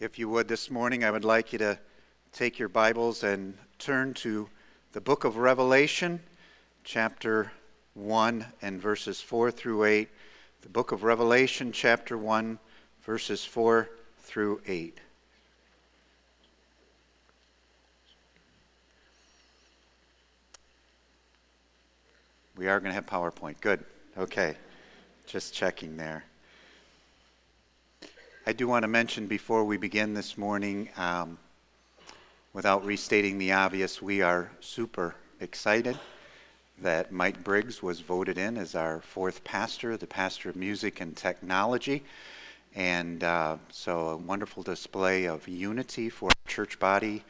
[0.00, 1.78] If you would this morning, I would like you to
[2.32, 4.48] take your Bibles and turn to
[4.90, 6.18] the book of Revelation,
[6.82, 7.52] chapter
[7.94, 10.08] 1, and verses 4 through 8.
[10.62, 12.58] The book of Revelation, chapter 1,
[13.04, 13.88] verses 4
[14.18, 14.98] through 8.
[22.56, 23.60] We are going to have PowerPoint.
[23.60, 23.84] Good.
[24.18, 24.56] Okay.
[25.24, 26.24] Just checking there.
[28.46, 31.38] I do want to mention before we begin this morning, um,
[32.52, 35.98] without restating the obvious, we are super excited
[36.82, 41.16] that Mike Briggs was voted in as our fourth pastor, the pastor of music and
[41.16, 42.04] technology.
[42.74, 47.24] And uh, so, a wonderful display of unity for our church body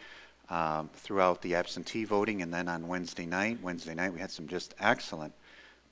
[0.51, 2.43] um, throughout the absentee voting.
[2.43, 5.33] And then on Wednesday night, Wednesday night, we had some just excellent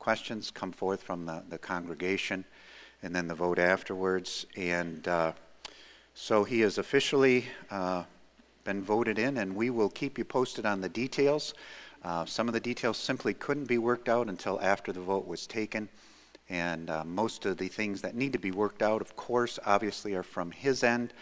[0.00, 2.44] questions come forth from the, the congregation
[3.02, 4.46] and then the vote afterwards.
[4.56, 5.32] And uh,
[6.14, 8.04] so he has officially uh,
[8.64, 11.54] been voted in, and we will keep you posted on the details.
[12.04, 15.46] Uh, some of the details simply couldn't be worked out until after the vote was
[15.46, 15.88] taken.
[16.48, 20.14] And uh, most of the things that need to be worked out, of course, obviously
[20.14, 21.12] are from his end,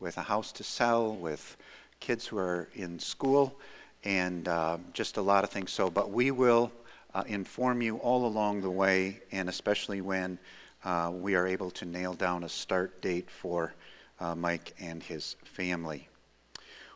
[0.00, 1.56] with a house to sell, with
[2.00, 3.54] kids who are in school,
[4.02, 5.70] and uh, just a lot of things.
[5.70, 6.72] So, but we will
[7.14, 10.38] uh, inform you all along the way, and especially when
[10.84, 13.74] uh, we are able to nail down a start date for
[14.18, 16.08] uh, Mike and his family.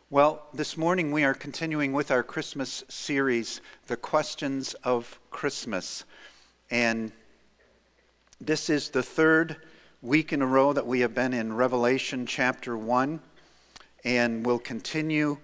[0.09, 6.05] Well, this morning we are continuing with our Christmas series, The Questions of Christmas.
[6.69, 7.11] And
[8.39, 9.57] this is the third
[10.01, 13.19] week in a row that we have been in Revelation chapter 1.
[14.03, 15.37] And we'll continue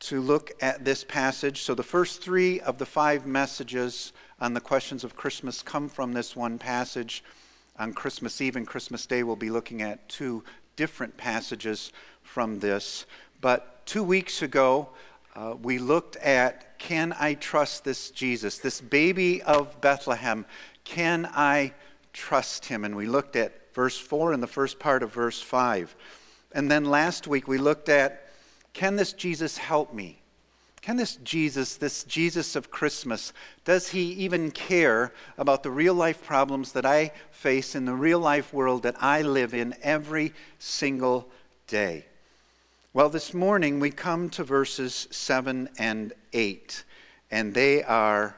[0.00, 1.62] to look at this passage.
[1.62, 6.12] So, the first three of the five messages on the questions of Christmas come from
[6.12, 7.24] this one passage
[7.78, 10.42] on Christmas Eve and Christmas Day, we'll be looking at two
[10.76, 13.06] different passages from this.
[13.40, 14.88] But two weeks ago,
[15.34, 20.46] uh, we looked at Can I trust this Jesus, this baby of Bethlehem?
[20.84, 21.74] Can I
[22.12, 22.84] trust him?
[22.84, 25.94] And we looked at verse 4 and the first part of verse 5.
[26.52, 28.28] And then last week, we looked at
[28.72, 30.22] Can this Jesus help me?
[30.80, 33.32] Can this Jesus, this Jesus of Christmas,
[33.64, 38.20] does he even care about the real life problems that I face in the real
[38.20, 41.28] life world that I live in every single
[41.66, 42.06] day?
[42.94, 46.84] Well, this morning we come to verses 7 and 8,
[47.30, 48.36] and they are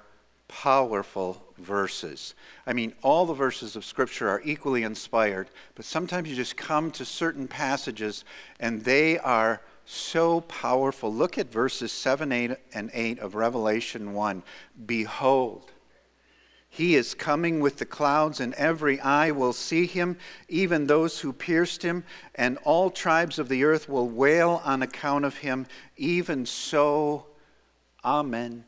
[0.49, 2.35] powerful verses.
[2.67, 6.91] I mean, all the verses of Scripture are equally inspired, but sometimes you just come
[6.93, 8.25] to certain passages
[8.59, 11.13] and they are so powerful.
[11.13, 14.43] Look at verses 7, 8, and 8 of Revelation 1.
[14.87, 15.71] Behold,
[16.69, 20.17] he is coming with the clouds, and every eye will see him,
[20.49, 22.05] even those who pierced him,
[22.37, 25.67] and all tribes of the earth will wail on account of him.
[25.97, 27.27] Even so,
[28.05, 28.65] Amen.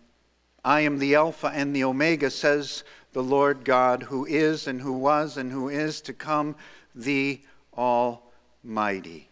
[0.64, 4.92] I am the Alpha and the Omega, says the Lord God, who is, and who
[4.92, 6.56] was, and who is to come,
[6.94, 7.40] the
[7.76, 9.31] Almighty.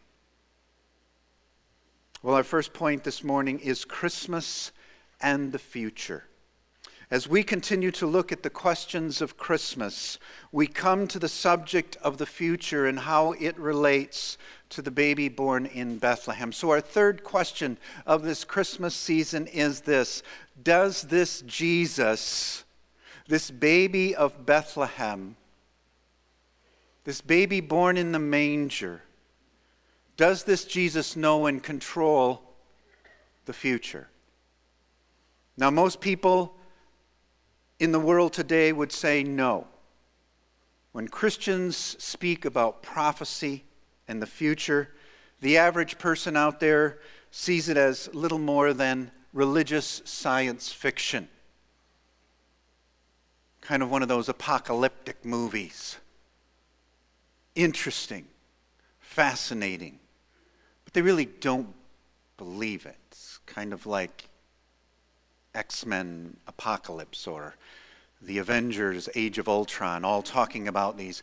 [2.23, 4.73] Well, our first point this morning is Christmas
[5.23, 6.25] and the future.
[7.11, 10.19] As we continue to look at the questions of Christmas,
[10.53, 14.37] we come to the subject of the future and how it relates
[14.69, 16.53] to the baby born in Bethlehem.
[16.53, 20.23] So, our third question of this Christmas season is this
[20.63, 22.65] Does this Jesus,
[23.29, 25.37] this baby of Bethlehem,
[27.05, 29.01] this baby born in the manger,
[30.21, 32.43] does this Jesus know and control
[33.47, 34.11] the future?
[35.57, 36.59] Now, most people
[37.79, 39.67] in the world today would say no.
[40.93, 43.65] When Christians speak about prophecy
[44.09, 44.91] and the future,
[45.41, 46.99] the average person out there
[47.31, 51.31] sees it as little more than religious science fiction.
[53.63, 55.97] Kind of one of those apocalyptic movies.
[57.55, 58.27] Interesting,
[58.99, 59.99] fascinating,
[60.91, 61.73] but they really don't
[62.37, 62.97] believe it.
[63.13, 64.29] It's kind of like
[65.55, 67.55] X Men Apocalypse or
[68.21, 71.23] the Avengers Age of Ultron, all talking about these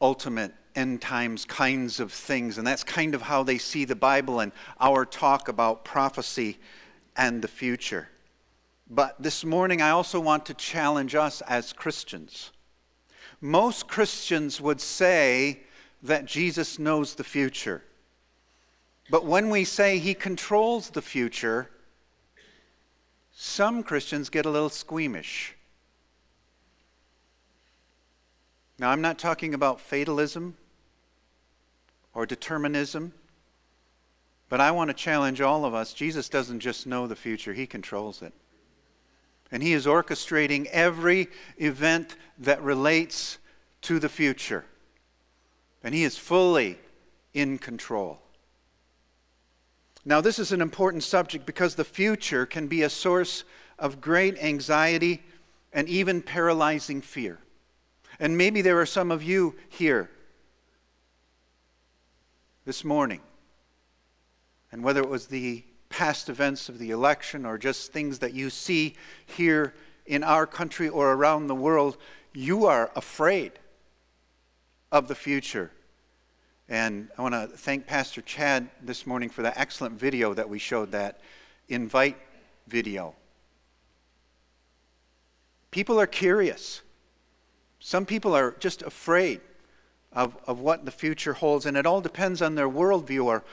[0.00, 2.58] ultimate end times kinds of things.
[2.58, 6.58] And that's kind of how they see the Bible and our talk about prophecy
[7.16, 8.08] and the future.
[8.88, 12.52] But this morning, I also want to challenge us as Christians.
[13.40, 15.64] Most Christians would say
[16.04, 17.82] that Jesus knows the future.
[19.10, 21.70] But when we say he controls the future,
[23.32, 25.54] some Christians get a little squeamish.
[28.78, 30.56] Now, I'm not talking about fatalism
[32.14, 33.12] or determinism.
[34.48, 37.66] But I want to challenge all of us Jesus doesn't just know the future, He
[37.66, 38.32] controls it.
[39.50, 41.28] And He is orchestrating every
[41.58, 43.38] event that relates
[43.82, 44.64] to the future.
[45.82, 46.78] And He is fully
[47.34, 48.20] in control.
[50.04, 53.44] Now, this is an important subject because the future can be a source
[53.78, 55.22] of great anxiety
[55.72, 57.38] and even paralyzing fear.
[58.18, 60.10] And maybe there are some of you here
[62.64, 63.20] this morning.
[64.72, 68.50] And whether it was the past events of the election or just things that you
[68.50, 68.94] see
[69.26, 69.74] here
[70.06, 71.96] in our country or around the world,
[72.32, 73.52] you are afraid
[74.90, 75.70] of the future.
[76.68, 80.58] And I want to thank Pastor Chad this morning for the excellent video that we
[80.58, 81.20] showed, that
[81.68, 82.18] invite
[82.66, 83.14] video.
[85.70, 86.82] People are curious.
[87.80, 89.40] Some people are just afraid
[90.12, 93.44] of, of what the future holds, and it all depends on their worldview or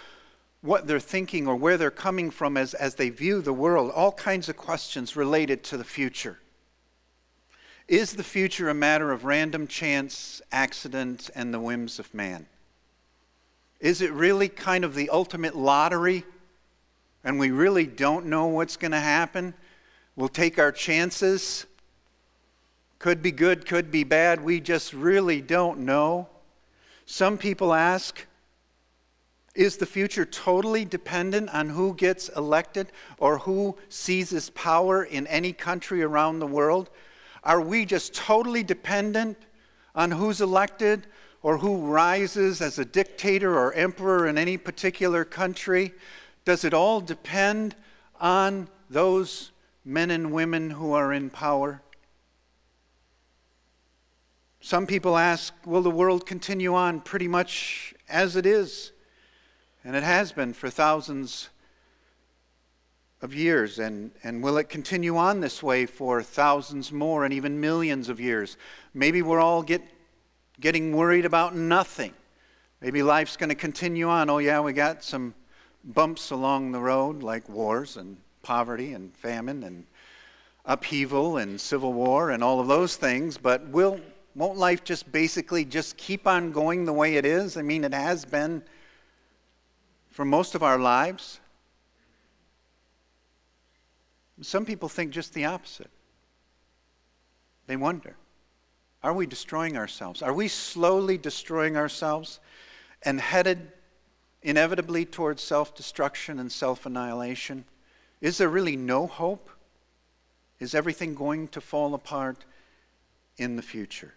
[0.59, 3.91] what they're thinking or where they're coming from as, as they view the world.
[3.95, 6.39] All kinds of questions related to the future.
[7.87, 12.47] Is the future a matter of random chance, accident, and the whims of man?
[13.79, 16.23] Is it really kind of the ultimate lottery
[17.23, 19.53] and we really don't know what's going to happen?
[20.15, 21.65] We'll take our chances.
[22.99, 24.43] Could be good, could be bad.
[24.43, 26.29] We just really don't know.
[27.05, 28.25] Some people ask,
[29.53, 35.53] is the future totally dependent on who gets elected or who seizes power in any
[35.53, 36.89] country around the world?
[37.43, 39.37] Are we just totally dependent
[39.93, 41.07] on who's elected
[41.45, 45.93] or who rises as a dictator or emperor in any particular country?
[46.43, 47.75] Does it all depend
[48.19, 49.51] on those
[49.85, 51.83] men and women who are in power?
[54.59, 58.91] Some people ask, will the world continue on pretty much as it is?
[59.83, 61.49] And it has been for thousands
[63.21, 63.77] of years.
[63.77, 68.19] And, and will it continue on this way for thousands more and even millions of
[68.19, 68.57] years?
[68.95, 69.83] Maybe we're all get,
[70.59, 72.13] getting worried about nothing.
[72.81, 74.29] Maybe life's going to continue on.
[74.29, 75.33] Oh, yeah, we got some
[75.83, 79.85] bumps along the road like wars and poverty and famine and
[80.65, 83.99] upheaval and civil war and all of those things, but will
[84.35, 87.55] won't life just basically just keep on going the way it is?
[87.55, 88.61] I mean, it has been
[90.09, 91.39] for most of our lives.
[94.41, 95.89] Some people think just the opposite.
[97.67, 98.17] They wonder
[99.05, 100.23] are we destroying ourselves?
[100.23, 102.39] Are we slowly destroying ourselves
[103.03, 103.71] and headed
[104.41, 107.65] inevitably towards self destruction and self annihilation?
[108.19, 109.51] Is there really no hope?
[110.59, 112.45] Is everything going to fall apart
[113.37, 114.15] in the future?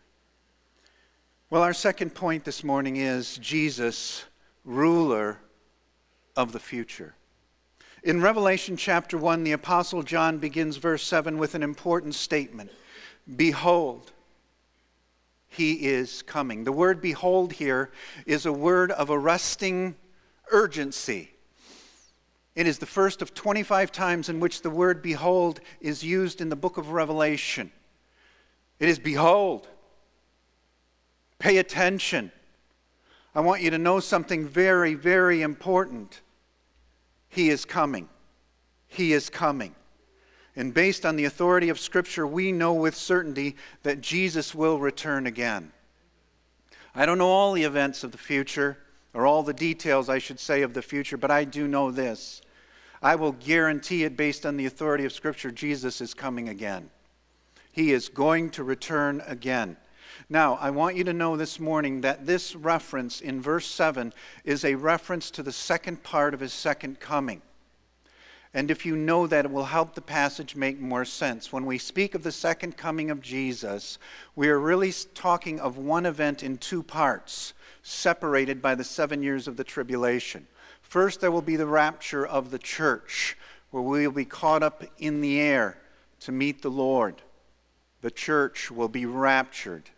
[1.51, 4.25] Well, our second point this morning is Jesus,
[4.65, 5.39] ruler
[6.35, 7.15] of the future.
[8.03, 12.71] In Revelation chapter 1, the Apostle John begins verse 7 with an important statement
[13.37, 14.13] Behold,
[15.49, 16.65] he is coming.
[16.65, 17.91] The word behold here
[18.27, 19.97] is a word of arresting
[20.51, 21.31] urgency.
[22.55, 26.49] It is the first of 25 times in which the word behold is used in
[26.49, 27.71] the book of Revelation.
[28.81, 29.69] It is behold.
[31.39, 32.33] Pay attention.
[33.35, 36.21] I want you to know something very, very important.
[37.29, 38.09] He is coming.
[38.89, 39.75] He is coming.
[40.59, 45.25] And based on the authority of Scripture, we know with certainty that Jesus will return
[45.25, 45.71] again.
[46.97, 48.77] I don't know all the events of the future,
[49.15, 52.43] or all the details, I should say, of the future, but I do know this.
[53.01, 56.91] I will guarantee it based on the authority of Scripture Jesus is coming again.
[57.71, 59.77] He is going to return again.
[60.29, 64.13] Now, I want you to know this morning that this reference in verse 7
[64.43, 67.43] is a reference to the second part of his second coming.
[68.55, 71.53] And if you know that, it will help the passage make more sense.
[71.53, 73.99] When we speak of the second coming of Jesus,
[74.35, 77.53] we are really talking of one event in two parts,
[77.83, 80.47] separated by the seven years of the tribulation.
[80.81, 83.37] First, there will be the rapture of the church,
[83.71, 85.77] where we will be caught up in the air
[86.21, 87.21] to meet the Lord.
[88.01, 89.91] The church will be raptured.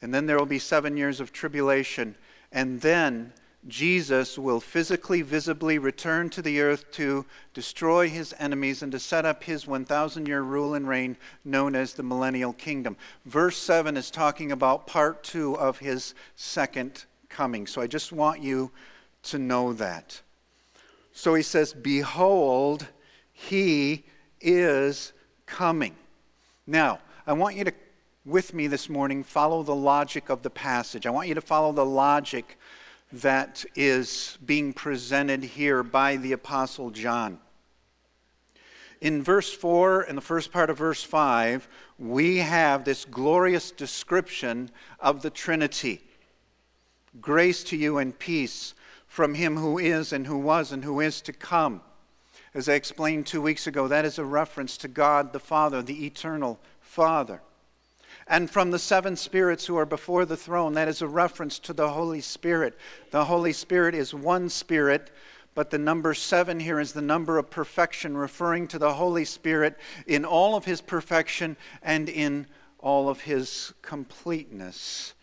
[0.00, 2.16] And then there will be seven years of tribulation.
[2.52, 3.32] And then
[3.68, 9.24] Jesus will physically, visibly return to the earth to destroy his enemies and to set
[9.24, 12.96] up his 1,000 year rule and reign known as the millennial kingdom.
[13.24, 17.68] Verse 7 is talking about part two of his second coming.
[17.68, 18.72] So I just want you
[19.24, 20.20] to know that.
[21.12, 22.88] So he says, Behold,
[23.32, 24.04] he
[24.40, 25.12] is
[25.46, 25.94] coming.
[26.66, 27.72] Now, I want you to
[28.24, 31.06] with me this morning, follow the logic of the passage.
[31.06, 32.56] I want you to follow the logic
[33.12, 37.38] that is being presented here by the Apostle John.
[39.00, 44.70] In verse 4 and the first part of verse 5, we have this glorious description
[45.00, 46.00] of the Trinity.
[47.20, 48.74] Grace to you and peace
[49.06, 51.82] from him who is and who was and who is to come.
[52.54, 56.06] As I explained two weeks ago, that is a reference to God the Father, the
[56.06, 57.42] eternal Father.
[58.26, 61.72] And from the seven spirits who are before the throne, that is a reference to
[61.72, 62.78] the Holy Spirit.
[63.10, 65.10] The Holy Spirit is one spirit,
[65.54, 69.76] but the number seven here is the number of perfection, referring to the Holy Spirit
[70.06, 72.46] in all of his perfection and in
[72.78, 75.14] all of his completeness.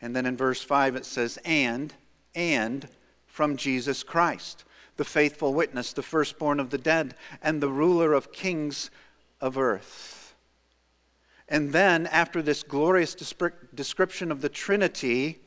[0.00, 1.92] And then in verse 5 it says, and,
[2.34, 2.88] and
[3.26, 4.64] from Jesus Christ,
[4.96, 8.90] the faithful witness, the firstborn of the dead, and the ruler of kings
[9.40, 10.23] of earth.
[11.48, 15.40] And then, after this glorious description of the Trinity,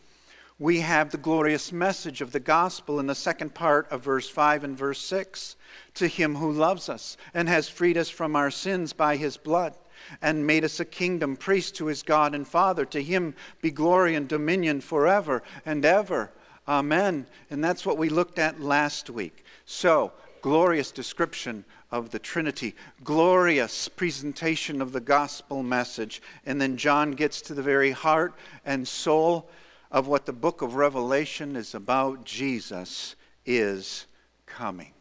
[0.60, 4.64] we have the glorious message of the gospel in the second part of verse 5
[4.64, 5.56] and verse 6
[5.96, 9.76] to him who loves us and has freed us from our sins by his blood
[10.22, 12.86] and made us a kingdom, priest to his God and Father.
[12.86, 16.32] To him be glory and dominion forever and ever.
[16.68, 17.28] Amen.
[17.50, 19.44] And that's what we looked at last week.
[19.66, 20.12] So,
[20.42, 26.22] glorious description of the Trinity, glorious presentation of the gospel message.
[26.46, 28.34] And then John gets to the very heart
[28.66, 29.50] and soul
[29.90, 33.16] of what the book of Revelation is about Jesus
[33.46, 34.06] is
[34.46, 34.92] coming.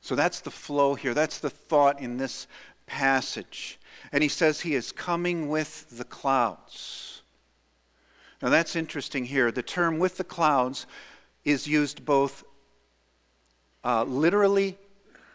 [0.00, 1.14] So that's the flow here.
[1.14, 2.46] That's the thought in this
[2.86, 3.78] passage.
[4.12, 7.22] And he says he is coming with the clouds.
[8.42, 9.50] Now that's interesting here.
[9.50, 10.86] The term with the clouds
[11.44, 12.44] is used both
[13.82, 14.78] uh, literally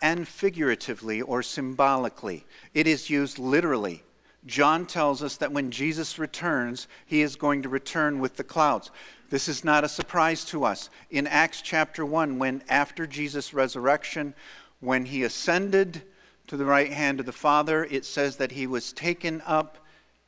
[0.01, 2.45] and figuratively or symbolically.
[2.73, 4.03] It is used literally.
[4.45, 8.89] John tells us that when Jesus returns, he is going to return with the clouds.
[9.29, 10.89] This is not a surprise to us.
[11.11, 14.33] In Acts chapter 1, when after Jesus' resurrection,
[14.79, 16.01] when he ascended
[16.47, 19.77] to the right hand of the Father, it says that he was taken up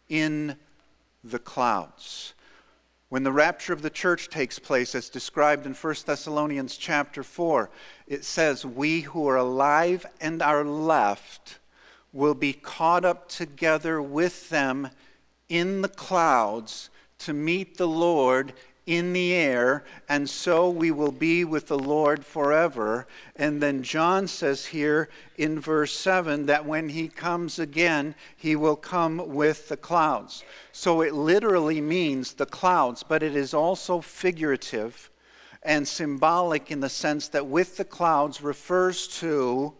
[0.08, 0.56] in
[1.24, 2.34] the clouds.
[3.12, 7.70] When the rapture of the church takes place, as described in 1 Thessalonians chapter 4,
[8.08, 11.60] it says, We who are alive and are left
[12.14, 14.92] will be caught up together with them
[15.50, 18.54] in the clouds to meet the Lord
[18.86, 23.08] in the air, and so we will be with the Lord forever.
[23.36, 25.08] And then John says here
[25.38, 30.44] in verse 7 that when he comes again, he will come with the clouds.
[30.72, 35.12] So it literally means the clouds, but it is also figurative
[35.62, 39.74] and symbolic in the sense that with the clouds refers to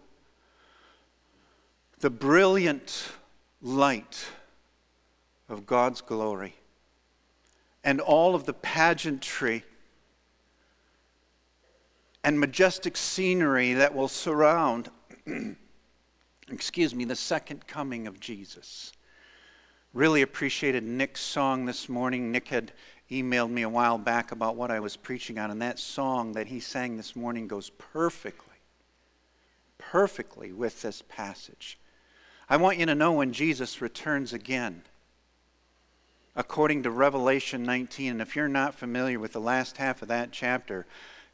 [2.00, 3.10] the brilliant
[3.64, 4.26] light
[5.50, 6.56] of God's glory
[7.84, 9.64] and all of the pageantry
[12.24, 14.90] and majestic scenery that will surround,
[16.52, 18.92] excuse me, the second coming of Jesus.
[19.94, 22.32] Really appreciated Nick's song this morning.
[22.32, 22.72] Nick had
[23.10, 26.48] emailed me a while back about what I was preaching on, and that song that
[26.48, 28.56] he sang this morning goes perfectly,
[29.78, 31.78] perfectly with this passage.
[32.48, 34.84] I want you to know when Jesus returns again,
[36.36, 38.12] according to Revelation 19.
[38.12, 40.86] And if you're not familiar with the last half of that chapter,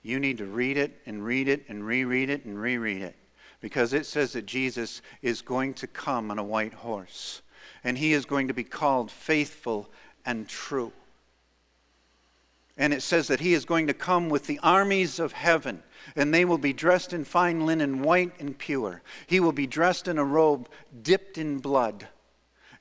[0.02, 3.16] you need to read it and read it and reread it and reread it.
[3.60, 7.42] Because it says that Jesus is going to come on a white horse.
[7.84, 9.90] And he is going to be called faithful
[10.26, 10.92] and true.
[12.78, 15.82] And it says that he is going to come with the armies of heaven,
[16.16, 19.02] and they will be dressed in fine linen, white and pure.
[19.26, 20.70] He will be dressed in a robe
[21.02, 22.08] dipped in blood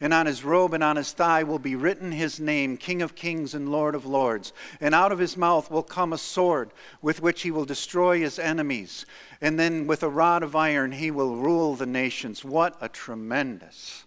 [0.01, 3.15] and on his robe and on his thigh will be written his name, King of
[3.15, 4.53] Kings and Lord of Lords.
[4.81, 8.39] And out of his mouth will come a sword with which he will destroy his
[8.39, 9.07] enemies.
[9.41, 12.45] And then with a rod of iron he will rule the nations.
[12.45, 14.05] What a tremendous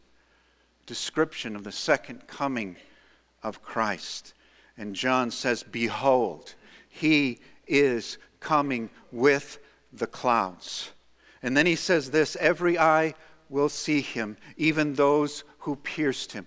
[0.85, 2.75] description of the second coming
[3.41, 4.33] of Christ.
[4.77, 6.55] And John says, Behold,
[6.87, 9.59] he is coming with
[9.91, 10.91] the clouds.
[11.41, 13.13] And then he says this every eye
[13.49, 16.45] will see him, even those who pierced him.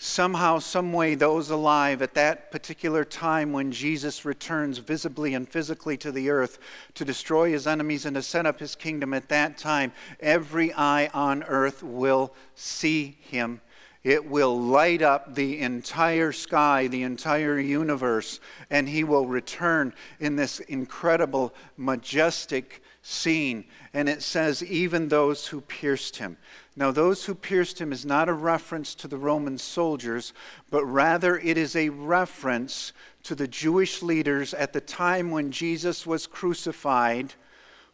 [0.00, 6.12] Somehow, someway, those alive at that particular time when Jesus returns visibly and physically to
[6.12, 6.60] the earth
[6.94, 11.10] to destroy his enemies and to set up his kingdom, at that time, every eye
[11.12, 13.60] on earth will see him
[14.04, 18.38] It will light up the entire sky, the entire universe,
[18.70, 23.64] and he will return in this incredible, majestic scene.
[23.92, 26.36] And it says, even those who pierced him.
[26.76, 30.32] Now, those who pierced him is not a reference to the Roman soldiers,
[30.70, 32.92] but rather it is a reference
[33.24, 37.34] to the Jewish leaders at the time when Jesus was crucified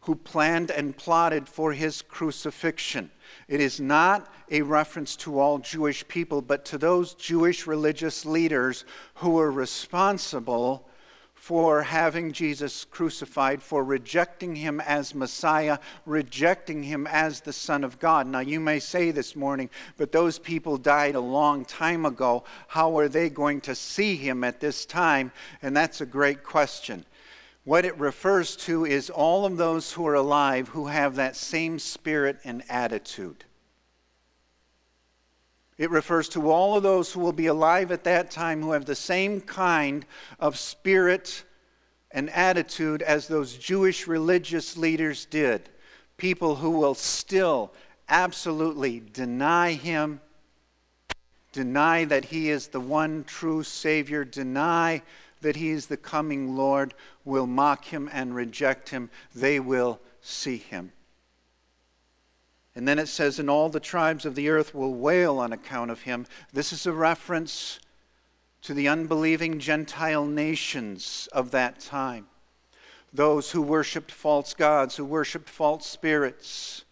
[0.01, 3.09] who planned and plotted for his crucifixion.
[3.47, 8.85] It is not a reference to all Jewish people, but to those Jewish religious leaders
[9.15, 10.87] who were responsible
[11.45, 15.77] for having Jesus crucified, for rejecting him as Messiah,
[16.07, 18.25] rejecting him as the Son of God.
[18.25, 22.45] Now, you may say this morning, but those people died a long time ago.
[22.67, 25.31] How are they going to see him at this time?
[25.61, 27.05] And that's a great question.
[27.65, 31.79] What it refers to is all of those who are alive who have that same
[31.79, 33.43] spirit and attitude.
[35.79, 38.85] It refers to all of those who will be alive at that time who have
[38.85, 40.05] the same kind
[40.39, 41.43] of spirit
[42.11, 45.67] and attitude as those Jewish religious leaders did.
[46.17, 47.73] People who will still
[48.07, 50.21] absolutely deny him,
[51.51, 55.01] deny that he is the one true Savior, deny
[55.45, 59.11] that he is the coming Lord, will mock him and reject him.
[59.35, 60.91] They will see him.
[62.75, 65.91] And then it says, And all the tribes of the earth will wail on account
[65.91, 66.25] of him.
[66.51, 67.79] This is a reference
[68.63, 72.25] to the unbelieving Gentile nations of that time.
[73.13, 76.85] Those who worshiped false gods, who worshiped false spirits,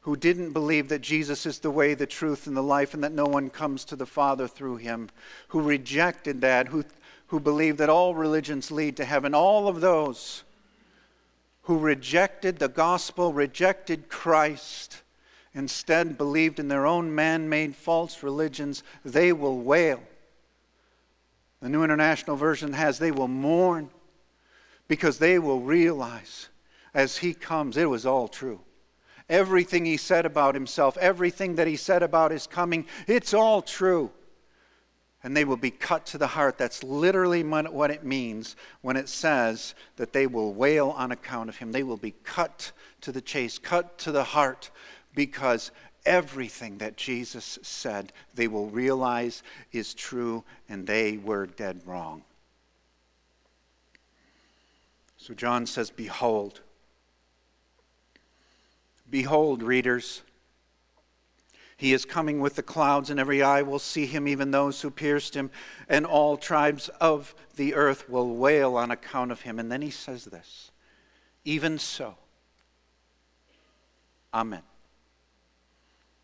[0.00, 3.12] who didn't believe that Jesus is the way, the truth, and the life, and that
[3.12, 5.10] no one comes to the Father through him,
[5.48, 6.86] who rejected that, who,
[7.28, 9.34] who believe that all religions lead to heaven.
[9.34, 10.44] All of those
[11.62, 15.02] who rejected the gospel, rejected Christ,
[15.52, 20.02] instead believed in their own man made false religions, they will wail.
[21.60, 23.90] The New International Version has, they will mourn
[24.86, 26.48] because they will realize
[26.94, 28.60] as he comes, it was all true.
[29.28, 34.10] Everything he said about himself, everything that he said about his coming, it's all true
[35.26, 36.56] and they will be cut to the heart.
[36.56, 41.56] That's literally what it means when it says that they will wail on account of
[41.56, 41.72] him.
[41.72, 44.70] They will be cut to the chase, cut to the heart,
[45.16, 45.72] because
[46.04, 52.22] everything that Jesus said they will realize is true and they were dead wrong.
[55.18, 56.60] So John says, Behold.
[59.10, 60.22] Behold, readers.
[61.76, 64.90] He is coming with the clouds, and every eye will see him, even those who
[64.90, 65.50] pierced him,
[65.88, 69.58] and all tribes of the earth will wail on account of him.
[69.58, 70.70] And then he says this
[71.44, 72.16] Even so,
[74.32, 74.62] Amen.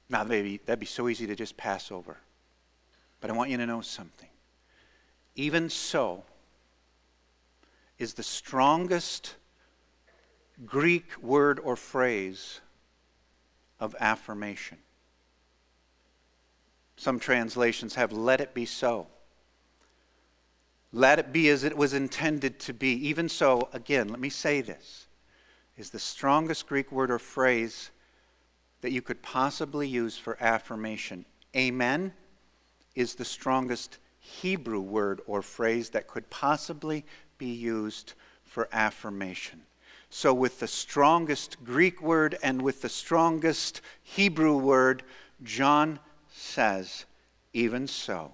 [0.08, 2.18] Now, maybe that'd be so easy to just pass over.
[3.20, 4.28] But I want you to know something.
[5.34, 6.24] Even so
[7.98, 9.36] is the strongest
[10.66, 12.60] Greek word or phrase
[13.80, 14.78] of affirmation.
[17.02, 19.08] Some translations have, let it be so.
[20.92, 22.92] Let it be as it was intended to be.
[23.08, 25.08] Even so, again, let me say this
[25.76, 27.90] is the strongest Greek word or phrase
[28.82, 31.24] that you could possibly use for affirmation.
[31.56, 32.12] Amen
[32.94, 37.04] is the strongest Hebrew word or phrase that could possibly
[37.36, 38.12] be used
[38.44, 39.62] for affirmation.
[40.08, 45.02] So, with the strongest Greek word and with the strongest Hebrew word,
[45.42, 45.98] John
[46.42, 47.04] says,
[47.52, 48.32] Even so,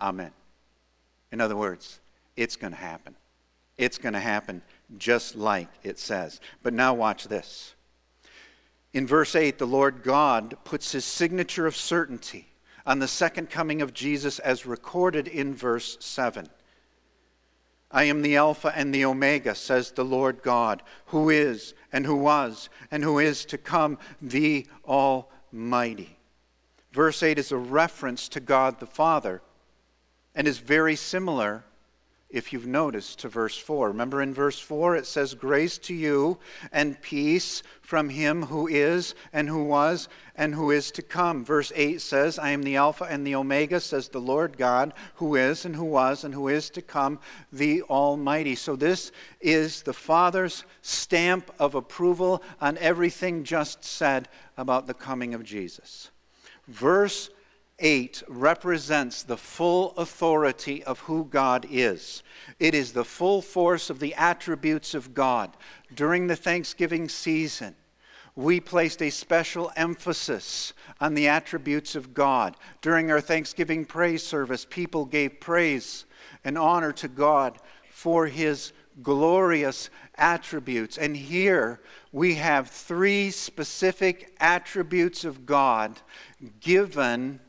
[0.00, 0.30] Amen.
[1.32, 2.00] In other words,
[2.36, 3.16] it's going to happen.
[3.76, 4.62] It's going to happen
[4.96, 6.40] just like it says.
[6.62, 7.74] But now watch this.
[8.92, 12.48] In verse 8, the Lord God puts his signature of certainty
[12.86, 16.48] on the second coming of Jesus as recorded in verse 7.
[17.90, 22.16] I am the Alpha and the Omega, says the Lord God, who is, and who
[22.16, 26.17] was, and who is to come, the Almighty.
[26.98, 29.40] Verse 8 is a reference to God the Father
[30.34, 31.62] and is very similar,
[32.28, 33.86] if you've noticed, to verse 4.
[33.86, 36.40] Remember in verse 4 it says, Grace to you
[36.72, 41.44] and peace from him who is and who was and who is to come.
[41.44, 45.36] Verse 8 says, I am the Alpha and the Omega, says the Lord God, who
[45.36, 47.20] is and who was and who is to come,
[47.52, 48.56] the Almighty.
[48.56, 55.32] So this is the Father's stamp of approval on everything just said about the coming
[55.32, 56.10] of Jesus.
[56.68, 57.30] Verse
[57.78, 62.22] 8 represents the full authority of who God is.
[62.58, 65.56] It is the full force of the attributes of God.
[65.94, 67.74] During the Thanksgiving season,
[68.34, 72.56] we placed a special emphasis on the attributes of God.
[72.82, 76.04] During our Thanksgiving praise service, people gave praise
[76.44, 77.58] and honor to God
[77.90, 78.72] for his
[79.02, 80.98] glorious attributes.
[80.98, 81.80] And here
[82.12, 86.00] we have three specific attributes of God
[86.60, 87.40] given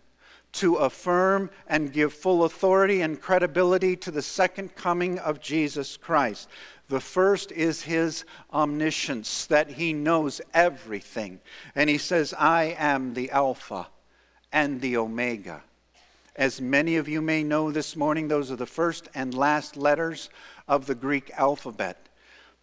[0.52, 6.50] to affirm and give full authority and credibility to the second coming of Jesus Christ.
[6.88, 11.40] The first is his omniscience, that he knows everything.
[11.76, 13.88] And he says, I am the Alpha
[14.52, 15.62] and the Omega.
[16.36, 20.30] As many of you may know this morning, those are the first and last letters
[20.70, 22.08] of the Greek alphabet.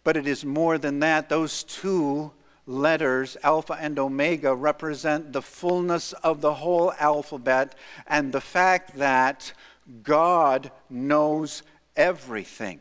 [0.03, 1.29] But it is more than that.
[1.29, 2.31] Those two
[2.65, 7.75] letters, Alpha and Omega, represent the fullness of the whole alphabet
[8.07, 9.53] and the fact that
[10.01, 11.61] God knows
[11.95, 12.79] everything.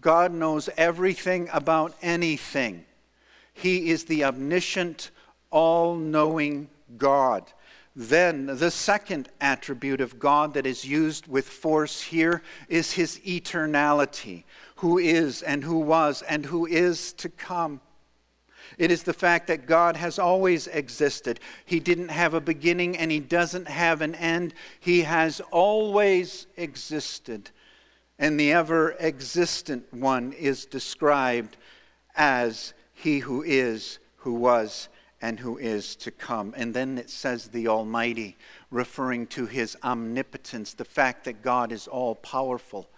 [0.00, 2.84] God knows everything about anything.
[3.52, 5.10] He is the omniscient,
[5.50, 7.52] all knowing God.
[8.00, 14.44] Then, the second attribute of God that is used with force here is his eternality,
[14.76, 17.80] who is and who was and who is to come.
[18.78, 21.40] It is the fact that God has always existed.
[21.64, 24.54] He didn't have a beginning and He doesn't have an end.
[24.78, 27.50] He has always existed.
[28.16, 31.56] And the ever existent one is described
[32.14, 34.88] as He who is, who was,
[35.20, 36.54] and who is to come.
[36.56, 38.36] And then it says the Almighty,
[38.70, 42.88] referring to His omnipotence, the fact that God is all powerful.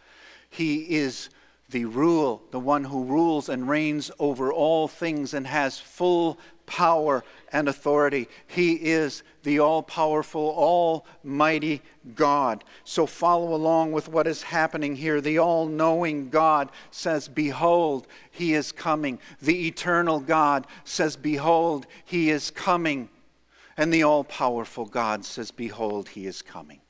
[0.48, 1.30] He is
[1.70, 6.38] the rule, the one who rules and reigns over all things and has full
[6.70, 8.28] power and authority.
[8.46, 11.82] He is the all powerful, almighty
[12.14, 12.62] God.
[12.84, 15.20] So follow along with what is happening here.
[15.20, 19.18] The all knowing God says, Behold, he is coming.
[19.42, 23.08] The eternal God says, Behold, he is coming.
[23.76, 26.80] And the all powerful God says, Behold, he is coming.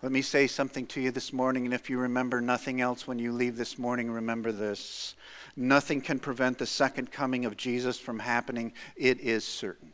[0.00, 3.18] Let me say something to you this morning, and if you remember nothing else when
[3.18, 5.16] you leave this morning, remember this.
[5.56, 8.74] Nothing can prevent the second coming of Jesus from happening.
[8.94, 9.92] It is certain.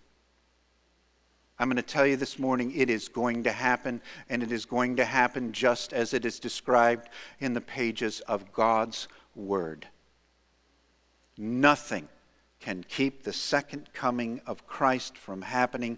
[1.58, 4.66] I'm going to tell you this morning it is going to happen, and it is
[4.66, 7.08] going to happen just as it is described
[7.40, 9.86] in the pages of God's Word.
[11.38, 12.10] Nothing
[12.60, 15.96] can keep the second coming of Christ from happening.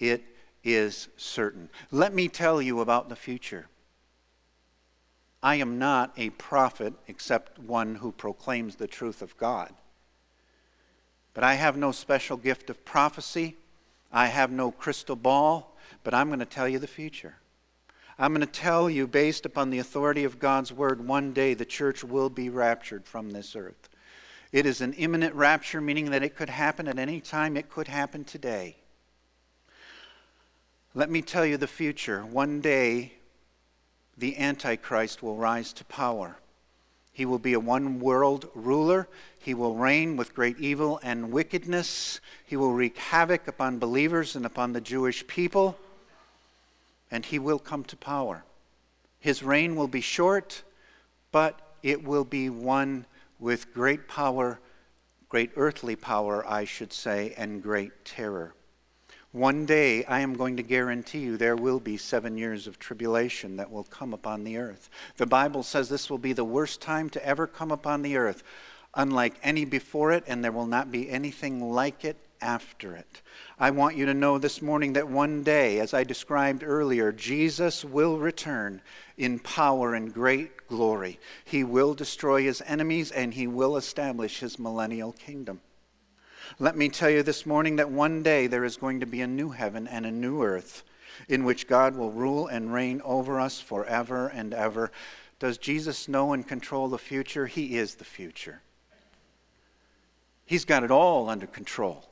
[0.00, 0.24] It
[0.64, 1.68] is certain.
[1.90, 3.66] Let me tell you about the future.
[5.42, 9.72] I am not a prophet except one who proclaims the truth of God.
[11.34, 13.56] But I have no special gift of prophecy.
[14.10, 17.34] I have no crystal ball, but I'm going to tell you the future.
[18.18, 21.64] I'm going to tell you, based upon the authority of God's word, one day the
[21.64, 23.88] church will be raptured from this earth.
[24.52, 27.88] It is an imminent rapture, meaning that it could happen at any time, it could
[27.88, 28.76] happen today.
[30.96, 32.24] Let me tell you the future.
[32.24, 33.14] One day,
[34.16, 36.36] the Antichrist will rise to power.
[37.12, 39.08] He will be a one world ruler.
[39.40, 42.20] He will reign with great evil and wickedness.
[42.46, 45.76] He will wreak havoc upon believers and upon the Jewish people.
[47.10, 48.44] And he will come to power.
[49.18, 50.62] His reign will be short,
[51.32, 53.04] but it will be one
[53.40, 54.60] with great power,
[55.28, 58.54] great earthly power, I should say, and great terror.
[59.34, 63.56] One day, I am going to guarantee you there will be seven years of tribulation
[63.56, 64.88] that will come upon the earth.
[65.16, 68.44] The Bible says this will be the worst time to ever come upon the earth,
[68.94, 73.22] unlike any before it, and there will not be anything like it after it.
[73.58, 77.84] I want you to know this morning that one day, as I described earlier, Jesus
[77.84, 78.82] will return
[79.18, 81.18] in power and great glory.
[81.44, 85.60] He will destroy his enemies and he will establish his millennial kingdom.
[86.58, 89.26] Let me tell you this morning that one day there is going to be a
[89.26, 90.84] new heaven and a new earth
[91.28, 94.90] in which God will rule and reign over us forever and ever.
[95.38, 97.46] Does Jesus know and control the future?
[97.46, 98.62] He is the future.
[100.46, 102.08] He's got it all under control.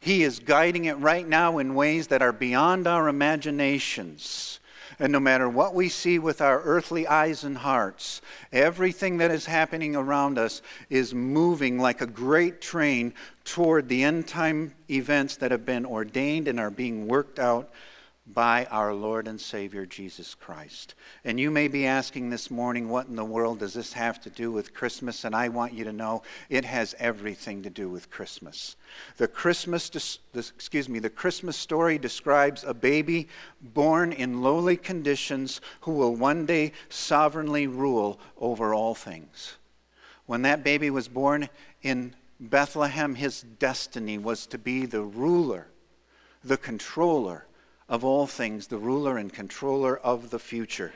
[0.00, 4.60] He is guiding it right now in ways that are beyond our imaginations.
[4.98, 8.20] And no matter what we see with our earthly eyes and hearts,
[8.52, 14.26] everything that is happening around us is moving like a great train toward the end
[14.26, 17.70] time events that have been ordained and are being worked out
[18.34, 20.94] by our Lord and Savior Jesus Christ.
[21.24, 24.30] And you may be asking this morning, what in the world does this have to
[24.30, 25.24] do with Christmas?
[25.24, 28.76] And I want you to know it has everything to do with Christmas.
[29.16, 33.28] The Christmas, excuse me, the Christmas story describes a baby
[33.60, 39.56] born in lowly conditions who will one day sovereignly rule over all things.
[40.26, 41.48] When that baby was born
[41.82, 45.68] in Bethlehem, his destiny was to be the ruler,
[46.44, 47.46] the controller
[47.88, 50.92] of all things, the ruler and controller of the future.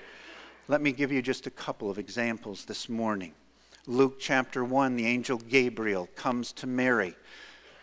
[0.68, 3.32] Let me give you just a couple of examples this morning.
[3.86, 7.16] Luke chapter 1, the angel Gabriel comes to Mary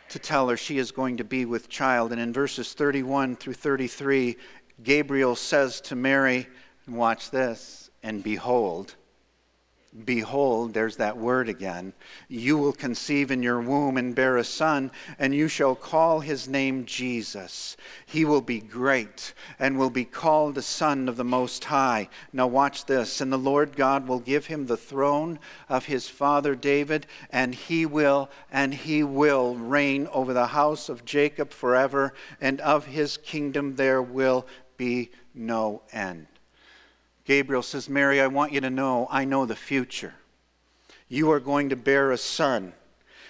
[0.09, 2.11] to tell her she is going to be with child.
[2.11, 4.37] And in verses 31 through 33,
[4.83, 6.47] Gabriel says to Mary,
[6.87, 8.95] watch this, and behold,
[10.05, 11.93] Behold, there's that word again.
[12.27, 16.47] You will conceive in your womb and bear a son, and you shall call his
[16.47, 17.75] name Jesus.
[18.05, 22.09] He will be great and will be called the Son of the Most High.
[22.31, 23.19] Now, watch this.
[23.19, 27.87] And the Lord God will give him the throne of his father David, and he
[27.87, 33.75] will, and he will reign over the house of Jacob forever, and of his kingdom
[33.75, 34.45] there will
[34.77, 36.27] be no end.
[37.25, 40.15] Gabriel says, Mary, I want you to know I know the future.
[41.07, 42.73] You are going to bear a son,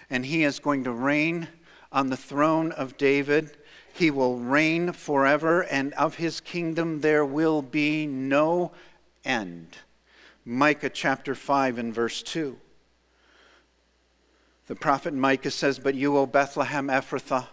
[0.09, 1.47] and he is going to reign
[1.91, 3.57] on the throne of David.
[3.93, 8.71] He will reign forever, and of his kingdom there will be no
[9.23, 9.77] end.
[10.45, 12.57] Micah chapter 5 and verse 2.
[14.67, 17.47] The prophet Micah says, But you, O Bethlehem Ephrathah,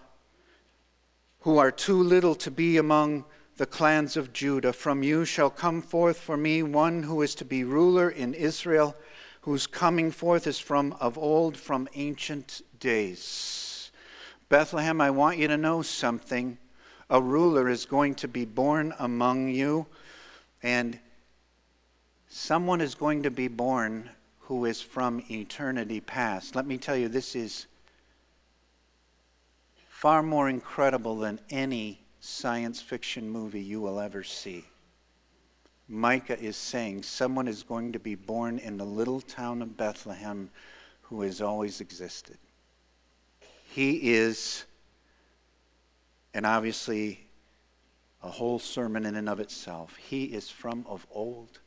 [1.41, 3.25] who are too little to be among
[3.57, 4.73] the clans of Judah.
[4.73, 8.95] From you shall come forth for me one who is to be ruler in Israel,
[9.43, 13.91] whose coming forth is from of old, from ancient days.
[14.49, 16.59] Bethlehem, I want you to know something.
[17.09, 19.87] A ruler is going to be born among you,
[20.63, 20.99] and
[22.29, 26.55] someone is going to be born who is from eternity past.
[26.55, 27.67] Let me tell you, this is
[29.89, 34.65] far more incredible than any science fiction movie you will ever see.
[35.89, 40.51] Micah is saying someone is going to be born in the little town of Bethlehem
[41.03, 42.39] who has always existed.
[43.71, 44.65] He is,
[46.35, 47.29] and obviously
[48.23, 51.61] a whole sermon in and of itself, he is from of old.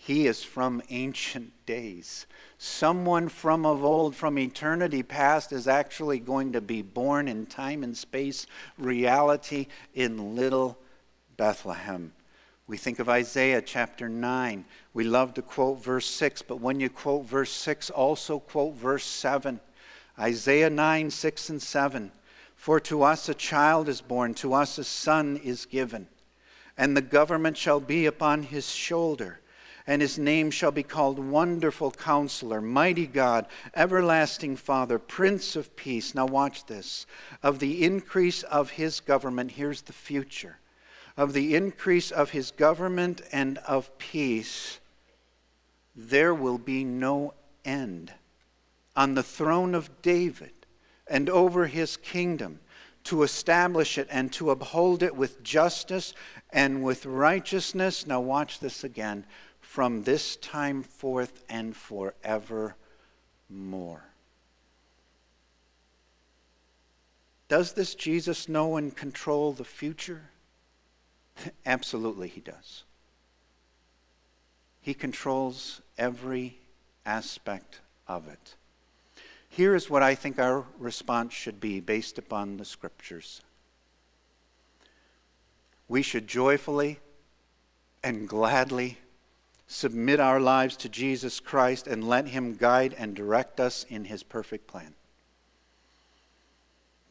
[0.00, 2.26] He is from ancient days.
[2.56, 7.82] Someone from of old, from eternity past, is actually going to be born in time
[7.82, 8.46] and space
[8.78, 10.78] reality in little
[11.36, 12.12] Bethlehem.
[12.68, 14.64] We think of Isaiah chapter 9.
[14.94, 19.04] We love to quote verse 6, but when you quote verse 6, also quote verse
[19.04, 19.58] 7.
[20.16, 22.12] Isaiah 9, 6 and 7.
[22.54, 26.06] For to us a child is born, to us a son is given,
[26.76, 29.40] and the government shall be upon his shoulder
[29.88, 36.14] and his name shall be called Wonderful Counselor, Mighty God, Everlasting Father, Prince of Peace.
[36.14, 37.06] Now, watch this.
[37.42, 40.58] Of the increase of his government, here's the future.
[41.16, 44.78] Of the increase of his government and of peace,
[45.96, 47.32] there will be no
[47.64, 48.12] end.
[48.94, 50.52] On the throne of David
[51.06, 52.60] and over his kingdom,
[53.04, 56.12] to establish it and to uphold it with justice
[56.50, 58.06] and with righteousness.
[58.06, 59.24] Now, watch this again
[59.68, 62.74] from this time forth and forevermore.
[67.48, 70.30] Does this Jesus know and control the future?
[71.66, 72.84] Absolutely, he does.
[74.80, 76.56] He controls every
[77.04, 78.54] aspect of it.
[79.50, 83.42] Here is what I think our response should be based upon the scriptures.
[85.88, 87.00] We should joyfully
[88.02, 88.96] and gladly
[89.68, 94.22] submit our lives to Jesus Christ and let Him guide and direct us in His
[94.22, 94.94] perfect plan.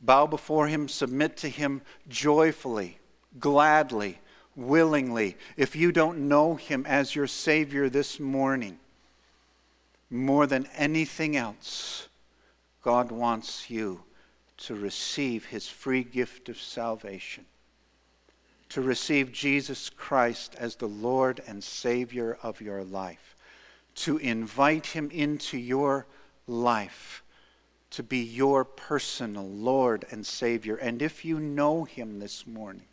[0.01, 2.97] Bow before Him, submit to Him joyfully,
[3.39, 4.19] gladly,
[4.55, 5.37] willingly.
[5.55, 8.79] If you don't know Him as your Savior this morning,
[10.09, 12.09] more than anything else,
[12.81, 14.03] God wants you
[14.57, 17.45] to receive His free gift of salvation
[18.69, 23.35] to receive Jesus Christ as the Lord and Savior of your life,
[23.95, 26.05] to invite Him into your
[26.47, 27.23] life,
[27.91, 30.75] to be your personal Lord and Savior.
[30.75, 32.87] And if you know Him this morning,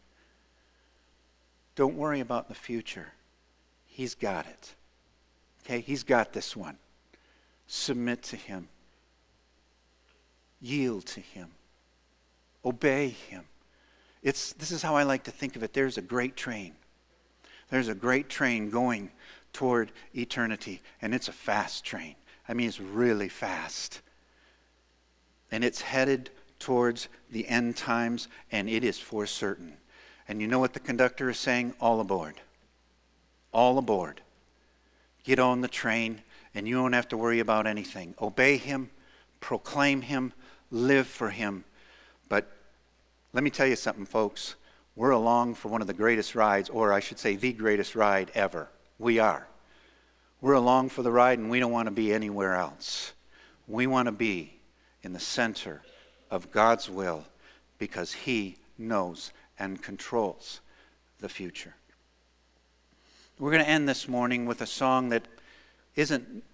[1.74, 3.12] don't worry about the future.
[3.87, 4.74] He's got it.
[5.64, 5.80] Okay?
[5.80, 6.76] He's got this one.
[7.66, 8.68] Submit to Him,
[10.60, 11.48] yield to Him,
[12.64, 13.44] obey Him.
[14.24, 15.72] It's, this is how I like to think of it.
[15.72, 16.72] There's a great train.
[17.70, 19.10] There's a great train going
[19.52, 22.16] toward eternity, and it's a fast train.
[22.48, 24.00] I mean, it's really fast.
[25.52, 29.76] And it's headed towards the end times, and it is for certain.
[30.26, 31.74] And you know what the conductor is saying?
[31.78, 32.40] All aboard.
[33.52, 34.22] All aboard.
[35.22, 36.22] Get on the train,
[36.54, 38.14] and you don't have to worry about anything.
[38.20, 38.90] Obey him,
[39.40, 40.32] proclaim Him,
[40.70, 41.64] live for Him.
[42.30, 42.50] But
[43.35, 44.55] let me tell you something, folks.
[44.94, 48.31] We're along for one of the greatest rides, or I should say, the greatest ride
[48.33, 48.68] ever.
[49.01, 49.49] We are.
[50.40, 53.12] We're along for the ride, and we don't want to be anywhere else.
[53.66, 54.61] We want to be
[55.03, 55.83] in the center
[56.31, 57.25] of God's will
[57.79, 60.61] because He knows and controls
[61.18, 61.75] the future.
[63.40, 65.27] We're going to end this morning with a song that
[65.97, 66.44] isn't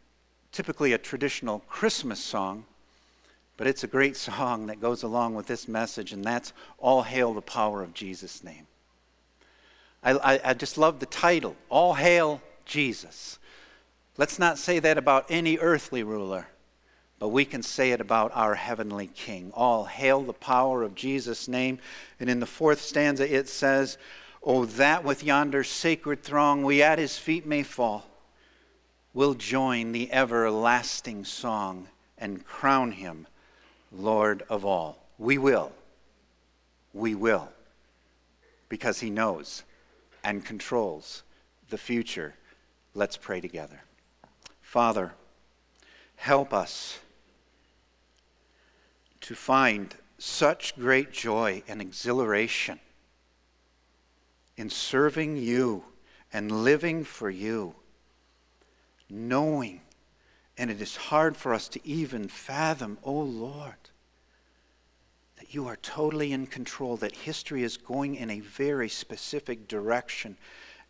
[0.50, 2.64] typically a traditional Christmas song,
[3.60, 7.34] but it's a great song that goes along with this message, and that's All Hail
[7.34, 8.66] the Power of Jesus' Name.
[10.02, 13.38] I, I, I just love the title, All Hail Jesus.
[14.16, 16.46] Let's not say that about any earthly ruler,
[17.18, 19.52] but we can say it about our heavenly King.
[19.54, 21.80] All hail the power of Jesus' name.
[22.18, 23.98] And in the fourth stanza, it says,
[24.42, 28.06] Oh, that with yonder sacred throng we at his feet may fall,
[29.12, 33.26] we'll join the everlasting song and crown him
[33.92, 34.98] Lord of all.
[35.18, 35.72] We will.
[36.92, 37.48] We will.
[38.68, 39.64] Because he knows
[40.22, 41.22] and controls
[41.68, 42.34] the future.
[42.94, 43.80] Let's pray together.
[44.60, 45.12] Father,
[46.16, 46.98] help us
[49.22, 52.78] to find such great joy and exhilaration
[54.56, 55.82] in serving you
[56.32, 57.74] and living for you,
[59.08, 59.80] knowing,
[60.60, 63.88] and it is hard for us to even fathom, oh Lord,
[65.38, 70.36] that you are totally in control, that history is going in a very specific direction,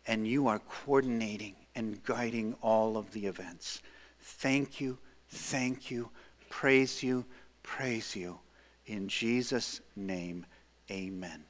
[0.05, 3.81] and you are coordinating and guiding all of the events.
[4.19, 4.97] Thank you,
[5.29, 6.09] thank you,
[6.49, 7.23] praise you,
[7.63, 8.39] praise you.
[8.87, 10.45] In Jesus' name,
[10.91, 11.45] amen.